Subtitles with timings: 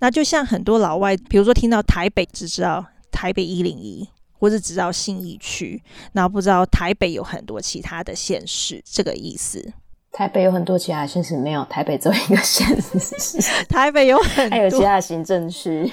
[0.00, 5.80] 那就像很多老外，比如说听到台北，只知道台北一零一，或者只知道信义区，
[6.12, 9.72] 然后不知道台北有很多其他的县市，这个意思。
[10.12, 13.38] 台北有很多其他县市，没 有台北只有一个县市。
[13.68, 15.92] 台北有很多， 还有其他行政区。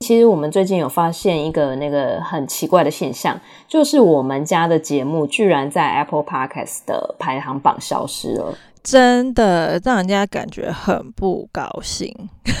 [0.00, 8.54] 其实我们最近有发现一个那个很奇怪的现象，就是我们家的节目居然在 Apple Podcast 的排行榜消失了。
[8.82, 12.14] 真的让人家感觉很不高兴，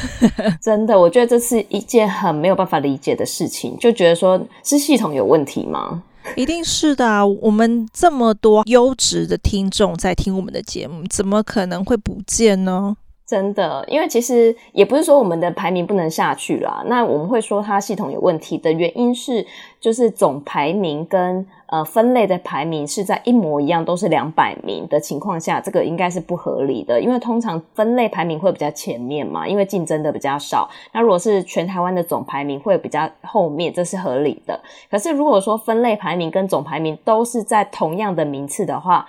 [0.58, 6.02] 真的，我觉得这是一件很没有办法理解的事情，就觉得说是系统有问题吗？
[6.36, 7.26] 一定是的啊！
[7.26, 12.96] 我们这么多优质的听众在听我们的节目，怎么可能会不见呢？
[13.26, 16.82] 真的，因为其实也不是说我们的排名不能下去啦。
[16.86, 19.46] 那我们会说它系统有问题的原因是，
[19.80, 21.46] 就是总排名跟。
[21.66, 27.00] 呃，分类的排名是在一模一样，都是两百名的情况下，这个应该是不合理的。
[27.00, 30.68] 因为通常分类排名会比较前面嘛，因为竞争的比较少。
[30.92, 34.60] 那如果是全台湾的总排名会比较后面，这是合理的。
[34.88, 39.04] 可是如果说分类排名跟总排名都是在同样的名次的话，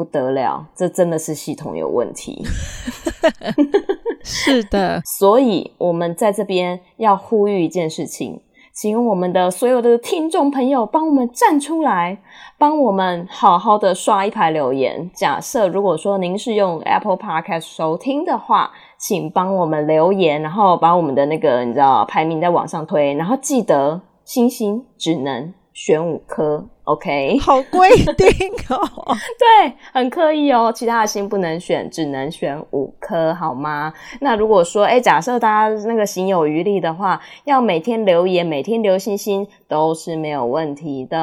[0.00, 2.42] 不得了，这真的是系统有问题。
[4.24, 8.40] 是的，所以我们在这边要呼吁一件事情。
[8.72, 12.16] 请我们的所有的听众朋友帮我们站出来，
[12.56, 15.10] 帮我们好好的刷一排留言。
[15.14, 26.66] 假设如果说您是用 Apple Podcast 收听的话，请帮我们留言，然后把我们的那个你知道排名再往上推，然后记得星星只能选五颗。
[26.90, 28.26] OK， 好规定
[28.68, 28.78] 哦，
[29.38, 33.92] 对，很刻意哦，其他的星不能选，只能选五颗，好吗？
[34.20, 41.16] 那如果说，哎，假设大家那个行有余力的话，要每天留言，每天留星星，都是没有问题的。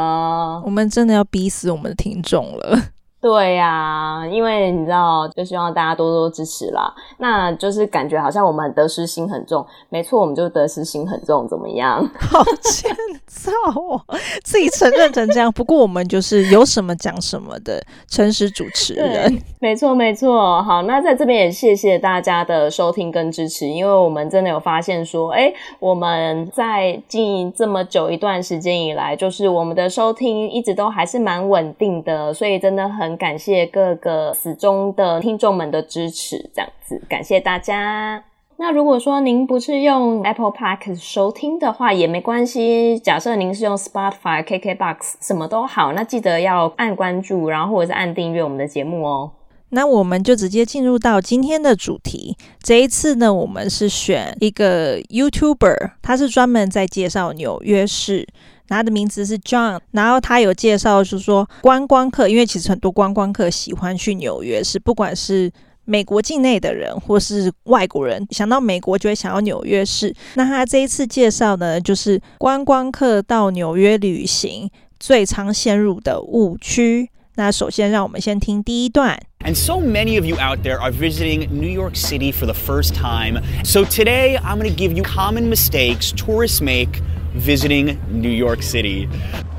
[0.64, 2.80] 我们真的要逼死我们的听众了。
[3.20, 6.94] 对呀、啊，因为你知道，就希望大家多多支持啦。
[7.18, 12.08] 那就是感觉好像我们得失心很重，没错，我们就得失心很重，怎么样？
[12.20, 12.96] 好欠
[13.26, 14.00] 揍哦，
[14.44, 15.52] 自己承认成这样。
[15.52, 19.42] 不过我们就是有什么讲什么的诚实主持人。
[19.60, 20.62] 没错，没错。
[20.62, 33.07] 好，那在这边也谢谢大家的收听跟支持，因为我们真的有发现说，哎，我们在经营这么久一段时间以来，就是我们的收听一直都还是蛮稳定的，所以真的很。
[33.08, 38.22] 很感谢各个死忠的听众们的支持，这样子感谢大家。
[38.58, 43.00] 那如果说您不是用 Apple Podcast 收听的话，也没关系。
[43.00, 49.32] 假设您是用 Spotify、KKBox，什么都好，那记得要按关注，然后或者是按订阅我们的节目哦。
[49.70, 52.36] 那我们就直接进入到今天的主题。
[52.62, 58.28] 这一次呢，我们是选一个 YouTuber，他是专门在介绍纽约市。
[58.68, 65.52] 他的名字是 John，然后他有介绍，就是说观光客，因为其实很多观光客喜欢去纽约市，不管是
[65.86, 70.14] 美国境内的人或是外国人，想到美国就会想到纽约市。
[70.36, 74.70] 那他这一次介绍呢，就是观光客到纽约旅行
[75.00, 77.10] 最常陷入的误区。
[77.36, 79.18] 那首先让我们先听第一段。
[79.46, 83.42] And so many of you out there are visiting New York City for the first time.
[83.64, 87.00] So today I'm going to give you common mistakes tourists make.
[87.37, 89.09] Visiting New York City.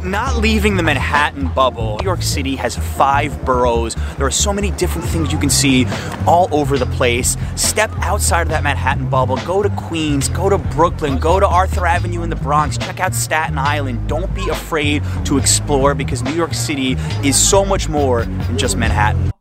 [0.03, 1.97] Not leaving the Manhattan bubble.
[1.99, 3.95] New York City has five boroughs.
[4.17, 5.87] There are so many different things you can see
[6.27, 7.35] all over the place.
[7.55, 9.37] Step outside of that Manhattan bubble.
[9.37, 12.77] Go to Queens, go to Brooklyn, go to Arthur Avenue in the Bronx.
[12.77, 14.07] Check out Staten Island.
[14.07, 18.77] Don't be afraid to explore because New York City is so much more than just
[18.77, 19.31] Manhattan.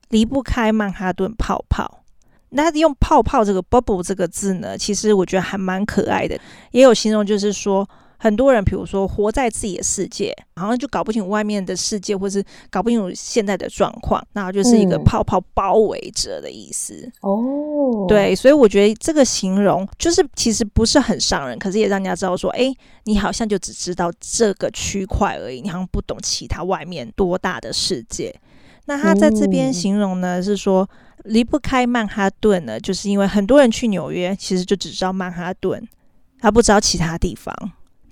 [0.09, 2.05] 离不开曼哈顿泡泡。
[2.51, 6.41] 那用泡泡这个 bubble 这个字呢，其实我觉得还蛮可爱的，
[6.71, 7.87] 也有形容就是说。
[8.25, 17.07] 很多人，比如说活在自己的世界，好像就搞不清外面的世界，或是搞不清楚现在的状况，那就是一个泡泡包围着的意思。
[17.21, 22.75] 哦，对，所以我觉得这个形容就是其实不是很伤人，可是也让人家知道说，哎，
[23.05, 28.35] 你好像就只知道这个区块而已，你好像不懂其他外面多大的世界。
[28.87, 30.89] 那他在这边形容呢，是说
[31.25, 35.87] 离不开曼哈顿呢，就是因为很多人去纽约，其实就只知道曼哈顿，
[36.39, 37.55] 他不知道其他地方。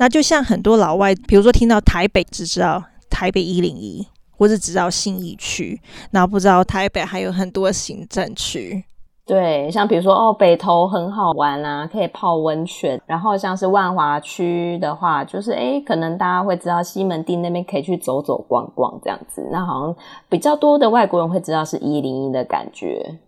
[0.02, 8.82] 那就像很多老外，比如说听到台北，只知道台北一零一，或者只知道信义区，然后不知道台北还有很多行政区。
[9.24, 13.00] 对，像比如说哦，北投很好玩啊，可以泡温泉。
[13.06, 19.48] 然后像是万华区的话，就是诶，可能大家会知道西门町那边可以去走走逛逛这样子。
[19.52, 19.96] 那好像
[20.28, 23.20] 比较多的外国人会知道是一零一的感觉。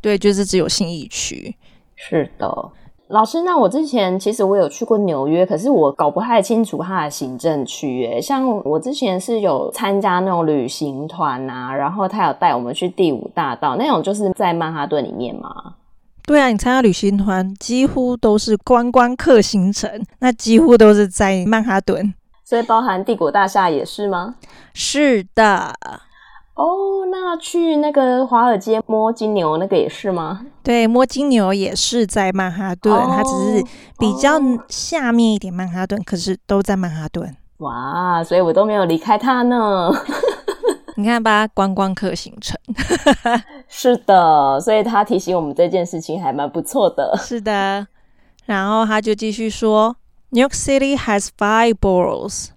[0.00, 1.54] 对，就是只有信义区。
[1.94, 2.70] 是的。
[3.08, 8.04] 老师，那我之前其实我有去过纽约，可是我搞不太清楚它的行政区。
[8.04, 15.74] 诶，像我之前是有参加那种旅行团啊，然后他有带我们去第五大道那种，就是在曼哈顿里面嘛。
[16.24, 19.88] 对啊，你参加旅行团几乎都是观光客行程，
[20.18, 22.12] 那几乎都是在曼哈顿，
[22.44, 24.34] 所以包含帝国大厦也是吗？
[24.74, 25.72] 是的。
[26.56, 30.46] 哦，那去那个华尔街摸金牛那个也是吗？
[30.62, 33.62] 对，摸金牛也是在曼哈顿，哦、它只是
[33.98, 37.36] 比较下面一点曼哈顿，哦、可是都在曼哈顿。
[37.58, 39.90] 哇，所以我都没有离开它呢。
[40.96, 42.58] 你看吧，观光客行程。
[43.68, 47.14] 是的，所以他提醒我们这件事情还蛮不错的。
[47.18, 47.86] 是的，
[48.46, 49.94] 然后他就继续说
[50.30, 52.48] ，New York City has five boroughs。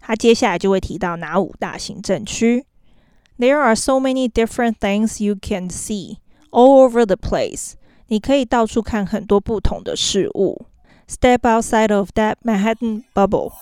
[0.00, 2.64] 它接下来就会提到哪五大行政区
[3.38, 6.18] ？There are so many different things you can see
[6.50, 7.72] all over the place。
[8.06, 10.66] 你可以到处看很多不同的事物。
[11.08, 13.52] Step outside of that Manhattan bubble.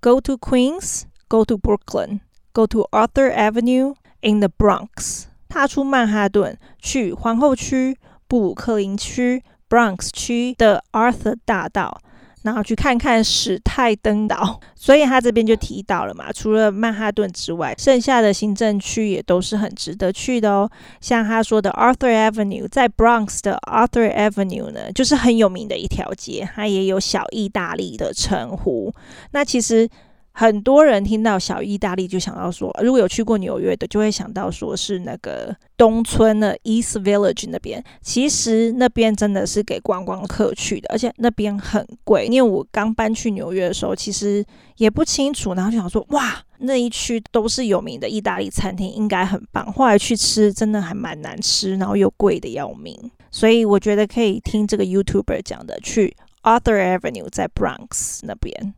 [0.00, 1.04] Go to Queens.
[1.28, 2.20] Go to Brooklyn.
[2.52, 5.26] Go to Arthur Avenue in the Bronx.
[5.54, 7.96] 踏出曼哈顿，去皇后区、
[8.26, 11.96] 布鲁克林区、Bronx 区的 Arthur 大道，
[12.42, 14.58] 然后去看看史泰登岛。
[14.74, 20.68] 所以他这边就提到了嘛，除了曼哈顿之外，剩下的行政区也都是很值得去的哦。
[21.00, 28.92] 像他说的 Arthur Avenue，在 Bronx 的 Arthur Avenue 呢，就是很有名的一条街，它也有小意大利的称呼。
[29.30, 29.88] 那其实。
[30.36, 37.82] 很多人听到小意大利就想到说，如果有去过纽约的，就会想到说是那个东村的 East Village 那边。
[38.02, 42.26] 其实那边真的是给观光客去的，而且那边很贵。
[42.26, 44.44] 因为我刚搬去纽约的时候，其实
[44.78, 49.72] 也不清楚，然后就想说，哇，那一区都是有名的意大利餐厅，应该很棒。
[49.72, 52.98] 后来去吃，真的还蛮难吃，然后又贵的要命。
[53.30, 58.74] 所以我觉得可以听这个 YouTuber 讲的，去 Arthur Avenue 在 Bronx 那边。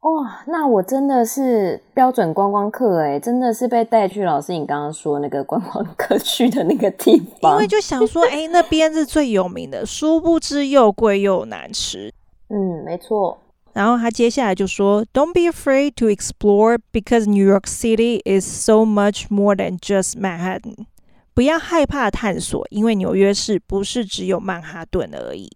[0.00, 12.12] 哇，那我真的是标准观光客诶，真的是被带去老师你刚刚说那个观光客 去的那个地方，因为就想说，哎，那边是最有名的，殊不知又贵又难吃。
[12.48, 13.38] 嗯，没错。
[13.74, 20.86] 然后他接下来就说，Don't be afraid to explore because New York City is so much more than just Manhattan。
[21.34, 25.48] 不要害怕探索，因为纽约市不是只有曼哈顿而已。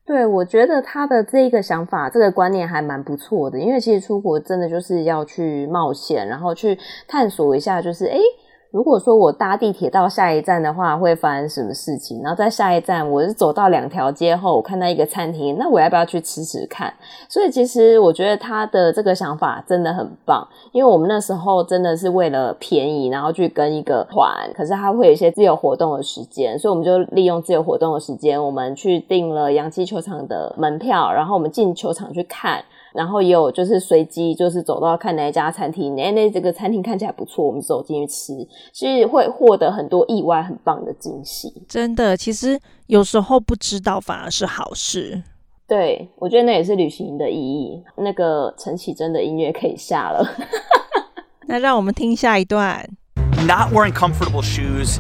[0.04, 6.76] 对，我觉得他的这个想法，这个观念还蛮不错的，因为其实出国真的就是要去冒险，然后去
[7.06, 8.18] 探索一下，就是诶
[8.73, 12.20] 如果说我搭地铁到下一站的话，会发生什么事情？
[12.20, 16.92] 然后在下一站，我是走到两条街后，我看到一个餐厅，那我要不要去吃吃看？
[17.28, 32.62] 所以其实我觉得他的这个想法真的很棒，因为我们那时候真的是为了便宜，然后去跟一个团，可是他会有一些自由活动的时间，所以我们就利用自由活动的时间，我们去订了洋基球场的门票，然后我们进球场去看。
[32.96, 41.52] 然后也有就是随机，就是走到看哪一家餐厅，哎，那这个餐厅看起来不错，我们走进去吃，其实会获得很多意外、很棒的惊喜。
[41.68, 45.22] 真的，其实有时候不知道反而是好事。
[45.68, 47.82] 对，我觉得那也是旅行的意义。
[47.96, 50.24] 那个陈绮贞的音乐可以下了。
[51.48, 52.88] 那让我们听下一段。
[53.46, 54.98] Not wearing comfortable shoes.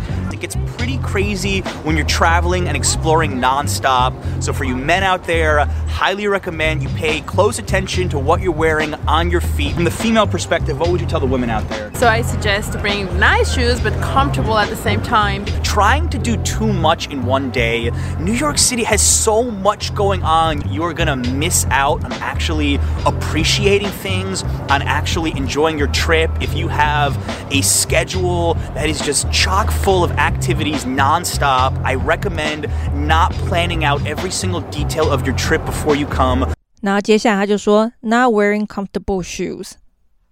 [0.86, 4.14] Pretty crazy when you're traveling and exploring nonstop.
[4.40, 8.52] So, for you men out there, highly recommend you pay close attention to what you're
[8.52, 9.74] wearing on your feet.
[9.74, 11.92] From the female perspective, what would you tell the women out there?
[11.94, 15.44] So, I suggest to bring nice shoes but comfortable at the same time.
[15.64, 17.90] Trying to do too much in one day.
[18.20, 20.72] New York City has so much going on.
[20.72, 26.29] You are going to miss out on actually appreciating things, on actually enjoying your trip.
[26.39, 27.13] If you have
[27.51, 31.73] a schedule, that is just chock full of activities nonstop.
[31.83, 36.47] I recommend not planning out every single detail of your trip before you come.
[36.81, 39.73] 然后接下来他就说，not wearing comfortable shoes，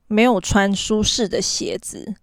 [0.08, 2.16] 没有穿舒适的鞋子。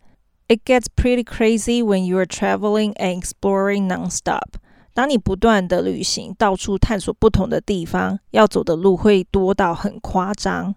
[0.49, 4.59] It gets pretty crazy when you are traveling and exploring nonstop。
[4.95, 10.75] 当你不断的旅行，到处探索不同的地方，要走的路会多到很夸张。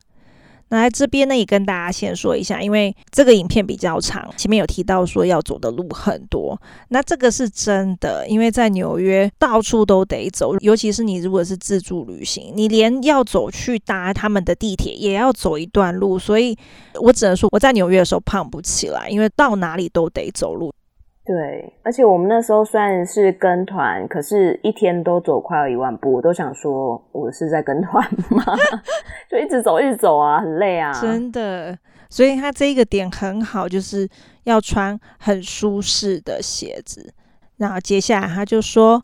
[0.74, 16.56] 那这边呢，也跟大家先说一下，因为这个影片比较长，前面有提到说要走的路很多，那这个是真的，因为在纽约到处都得走，尤其是你如果是自助旅行，你连要走去搭他们的地铁也要走一段路，所以
[17.00, 20.72] 我只能说我在纽约的时候胖不起来，因为到哪里都得走路。
[21.26, 28.44] 对，而且我们那时候虽然是跟团，可是一天都走快要一万步，我都想说我是在跟团吗？
[29.30, 31.78] 就一直走，一直走啊，很累啊，真的。
[32.10, 34.06] 所以他这一个点很好，就是
[34.42, 37.14] 要穿很舒适的鞋子。
[37.56, 39.02] 然后接下来他就说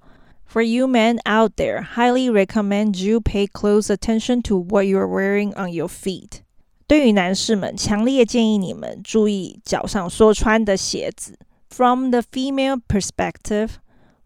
[0.53, 5.55] ，For you men out there, highly recommend you pay close attention to what you're wearing
[5.59, 6.41] on your feet。
[6.87, 11.39] 对于男士们，强烈建议你们注意脚上所穿的鞋子。
[11.71, 13.79] From the female perspective,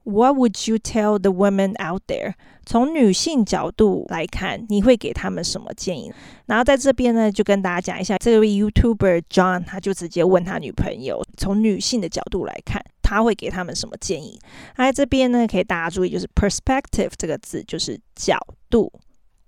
[0.02, 2.34] what would you tell the women out there？
[2.66, 6.10] 从女性角度来看，你会给他们什么建议？
[6.46, 14.40] 然后在这边呢，就跟大家讲一下，这位 YouTuber John 他就直接问他女朋友，从女性的角度来看，他会给他们什么建议？
[14.76, 18.38] 那在这边呢，可以大家注意，就是 perspective 这个字就是角
[18.70, 18.90] 度、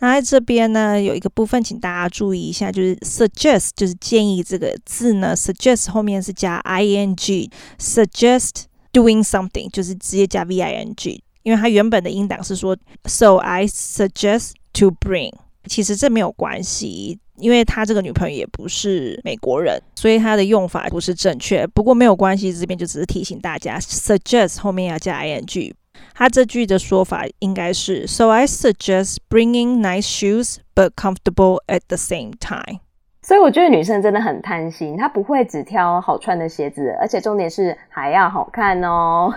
[0.00, 8.50] 那在这边呢，有一个部分，请大家注意一下，就是 suggest 就是建议这个字呢，suggest 后面是加 ing，suggest
[8.92, 15.32] doing something 就是直接加 ving，因为它原本的音档是说 So I suggest to bring，
[15.66, 17.18] 其实这没有关系。
[17.37, 21.65] 因为他这个女朋友也不是美国人，所以他的用法不是正确。
[21.67, 25.73] 不过没有关系，这边就只是提醒大家，suggest 后面要加 ing。
[26.15, 32.81] 他这句的说法应该是，So I suggest bringing nice shoes, but comfortable at the same time。
[33.23, 39.33] 所以我觉得女生真的很贪心，她不会只挑好穿的鞋子，而且重点是还要好看哦。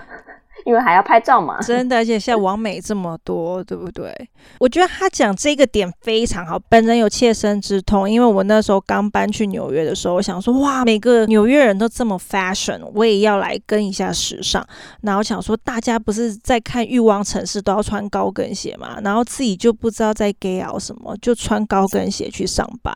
[0.65, 4.13] 因为还要拍照嘛，真的，而且现在网美这么多，对不对？
[4.59, 8.09] 我觉得他讲这个点非常好，本人有切身之痛。
[8.09, 14.65] 因为我那时候刚搬去纽约的时候，我想说，哇，每个纽约人都这么 fashion，我也要来跟一下时尚。
[15.01, 18.99] 然后想说，大家不是在看《欲望城市》都要穿高跟鞋嘛？
[19.01, 22.93] 然后自己就不知道在 gay 搞什么，就穿高跟鞋去上班，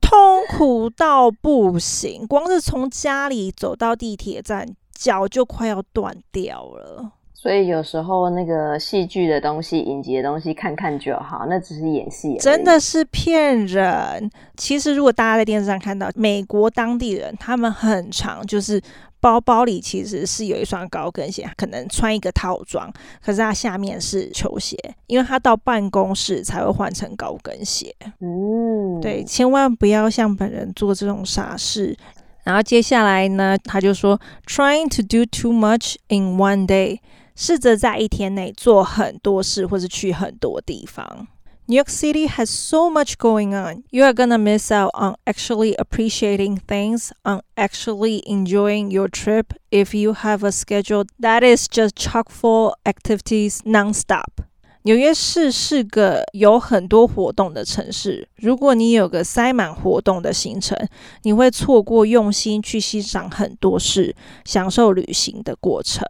[0.00, 0.18] 痛
[0.56, 4.66] 苦到不行，光是从家里走到地铁站。
[4.94, 14.30] 脚就快要断掉了，所以有时候那个戏剧的东西、影集的东西看看就好，那只是演戏，真的是骗人。
[14.56, 18.80] 其实如果大家在电视上看到美国当地人，他们很长就是
[19.18, 22.92] 包包里其实是有一双高跟鞋，可能穿一个套装，
[23.24, 27.92] 可是它下面是球鞋，因为他到办公室才会换成高跟鞋。
[28.20, 31.96] 嗯，对，千万不要像本人做这种傻事。
[32.43, 36.99] 然后接下来呢，他就说，trying to do too much in one day，
[37.35, 41.27] 试着在一天内做很多事，或是去很多地方。
[41.69, 43.83] New York City has so much going on.
[43.89, 49.93] You are gonna miss out on actually appreciating things, on actually enjoying your trip if
[49.93, 54.45] you have a schedule that is just chock full activities nonstop.
[54.84, 58.28] 纽约市是个有很多活动的城市。
[58.36, 60.76] 如果你有个塞满活动的行程，
[61.22, 66.04] 你会错过用心去欣赏很多事、享受旅行的过程。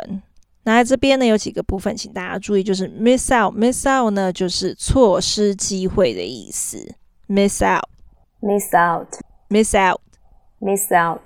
[0.64, 6.94] 那在这边呢，有几个部分，请大家注意，就是 miss out，miss out 呢就是错失机会的意思。
[7.28, 11.20] miss out，miss out，miss out，miss out。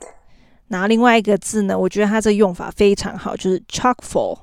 [0.69, 4.39] 然后另外一个字呢，我觉得它这用法非常好，就是 chock full。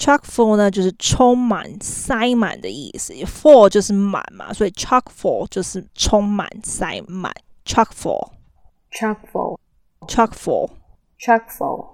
[0.00, 3.12] chock full 呢，就是充满、塞满的意思。
[3.24, 7.32] full 就是满嘛，所以 chock full 就是充满、塞满。
[7.64, 11.88] chock full，chock full，chock full，chock full。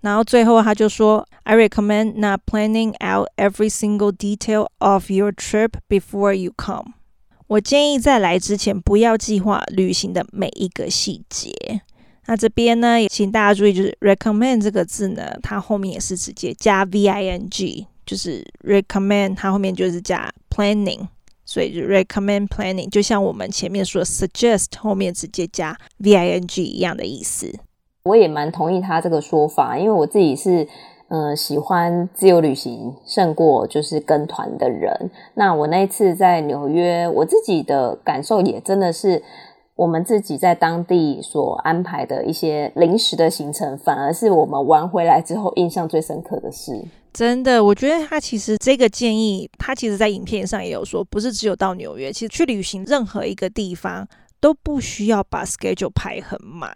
[0.00, 6.94] 然后最后他就说，I recommend not planning out every single detail of your trip before you come。
[7.48, 11.82] 我建议在来之前不要计划旅行的每一个细节。
[12.25, 21.07] 那这边呢，也请大家注意，就是 recommend 这个字呢，它后面也是直接加 v i n g，就是 recommend 它后面就是加 planning，
[21.43, 27.53] 所以就 recommend planning，就像我们前面说 suggest 后面直接加 v i n g 一样的意思。
[28.05, 30.65] 我也蛮同意他这个说法，因为我自己是
[31.09, 35.11] 嗯、喜欢自由旅行胜过就是跟团的人。
[35.35, 39.21] 那我那一次在纽约，我自己的感受也真的是。
[39.75, 46.79] 我们自己在当地所安排的一些临时的行程，反而是我们玩回来之后印象最深刻的事。
[47.11, 54.07] 真的，我觉得他其实这个建议，他其实在影片上也有说，不是只有到纽约，其实去旅行任何一个地方
[54.39, 56.71] 都不需要把 schedule 排很满。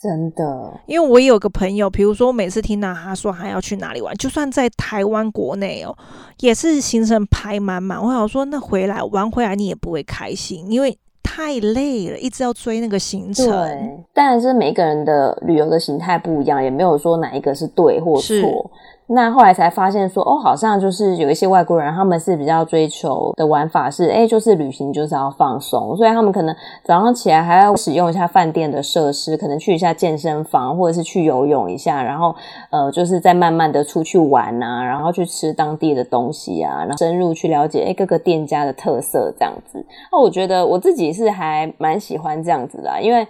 [0.00, 5.96] 真的，因为我也有个朋友，比如说我每次听到他说他要去哪里玩，就算在台湾国内哦，
[6.38, 8.00] 也是行程排满满。
[8.00, 10.96] 我想说，那回来玩回来你也不会开心，因为。
[11.26, 13.46] 太累了，一直要追那个行程。
[13.46, 18.70] 对，当然是每个人的旅游的形态不一样，也没有说哪一个是对或错。
[19.08, 32.34] 那后来才发现说，哦，好像就是有一些外国人，他们是比较追求的玩法是，哎，就是旅行就是要放松，所以他们可能早上起来还要使用一下饭店的设施，可能去一下健身房，或者是去游泳一下，然后
[32.70, 39.84] 呃，就是再慢慢的出去玩啊，然后去吃当地的东西啊，然后深入去了解，哎，各个店家的特色这样子。
[40.10, 43.26] 那我觉得我自己是还蛮喜欢这样子的，因为。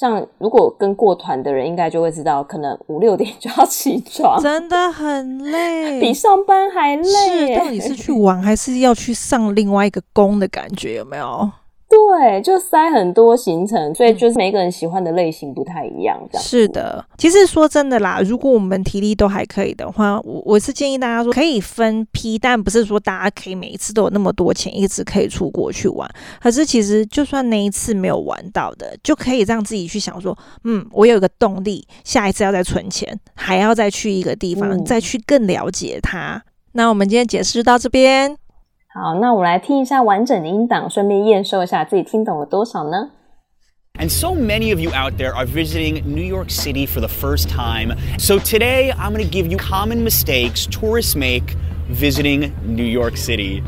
[0.00, 7.04] 像如果跟过团的人，应该就会知道，可能五六点就要起床，真的很累，比上班还累。
[7.04, 11.50] 是，到底是去玩还是要去上另外一个工的感觉，有没有？
[11.90, 16.42] 对，就塞很多行程，所以就是每个人喜欢的类型不太一样，这样。
[16.42, 26.08] 是的，其实说真的啦，如果我们体力都还可以的话，我我是建议大家说可以分批，但不是说大家可以每一次都有那么多钱，一直可以出国去玩。
[26.40, 36.40] 可是其实就算那一次没有玩到的，就可以让自己去想说，嗯，我有一个动力，下一次要再存钱，还要再去一个地方，嗯、再去更了解它。
[36.74, 38.36] 那我们今天解释就到这边。
[38.92, 43.10] 好，那我们来听一下完整的音档，顺便验收一下自己听懂了多少呢？
[44.00, 47.92] ？And so many of you out there are visiting New York City for the first time.
[48.18, 51.54] So today I'm going to give you common mistakes tourists make
[51.88, 53.62] visiting New York City.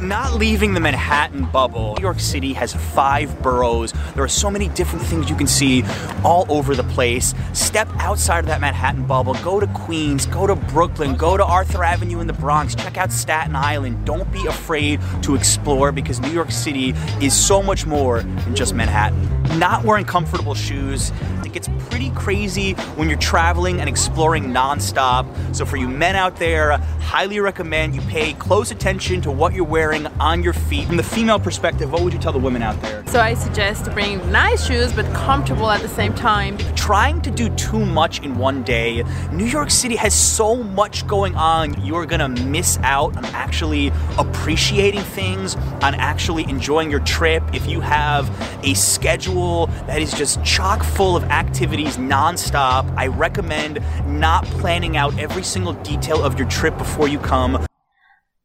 [0.00, 1.96] Not leaving the Manhattan bubble.
[1.96, 3.92] New York City has five boroughs.
[4.14, 5.84] There are so many different things you can see
[6.24, 7.34] all over the place.
[7.52, 9.34] Step outside of that Manhattan bubble.
[9.34, 12.74] Go to Queens, go to Brooklyn, go to Arthur Avenue in the Bronx.
[12.74, 14.06] Check out Staten Island.
[14.06, 18.74] Don't be afraid to explore because New York City is so much more than just
[18.74, 19.33] Manhattan.
[19.56, 21.12] Not wearing comfortable shoes.
[21.44, 25.24] It gets pretty crazy when you're traveling and exploring nonstop.
[25.54, 29.64] So for you men out there, highly recommend you pay close attention to what you're
[29.64, 30.86] wearing on your feet.
[30.88, 33.04] From the female perspective, what would you tell the women out there?
[33.06, 36.58] So I suggest bring nice shoes but comfortable at the same time.
[36.74, 39.04] Trying to do too much in one day.
[39.30, 41.80] New York City has so much going on.
[41.84, 47.41] You're gonna miss out on actually appreciating things, on actually enjoying your trip.
[47.53, 48.29] If you have
[48.63, 55.13] a schedule that is just chock full of activities nonstop, I recommend not planning out
[55.19, 57.59] every single detail of your trip before you come.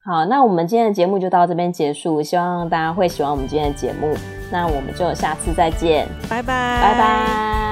[0.05, 4.14] 好，那我们今天的节目就到这边结束，希望大家会喜欢我们今天的节目。
[4.51, 7.67] 那我们就下次再见，拜拜，拜拜。